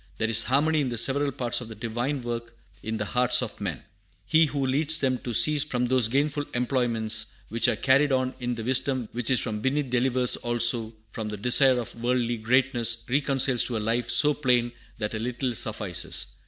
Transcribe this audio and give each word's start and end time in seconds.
"There 0.17 0.31
is 0.31 0.41
harmony 0.41 0.81
in 0.81 0.89
the 0.89 0.97
several 0.97 1.31
parts 1.31 1.61
of 1.61 1.67
the 1.67 1.75
Divine 1.75 2.23
work 2.23 2.57
in 2.81 2.97
the 2.97 3.05
hearts 3.05 3.43
of 3.43 3.61
men. 3.61 3.83
He 4.25 4.47
who 4.47 4.65
leads 4.65 4.97
them 4.97 5.19
to 5.19 5.31
cease 5.35 5.63
from 5.63 5.85
those 5.89 6.07
gainful 6.07 6.45
employments 6.55 7.27
which 7.49 7.67
are 7.67 7.75
carried 7.75 8.11
on 8.11 8.33
in 8.39 8.55
the 8.55 8.63
wisdom 8.63 9.09
which 9.11 9.29
is 9.29 9.39
from 9.39 9.61
beneath 9.61 9.91
delivers 9.91 10.37
also 10.37 10.95
from 11.11 11.29
the 11.29 11.37
desire 11.37 11.79
of 11.79 11.93
worldly 12.01 12.37
greatness, 12.37 12.95
and 13.07 13.13
reconciles 13.13 13.63
to 13.65 13.77
a 13.77 13.77
life 13.77 14.09
so 14.09 14.33
plain 14.33 14.71
that 14.97 15.13
a 15.13 15.19
little 15.19 15.53
suffices." 15.53 16.25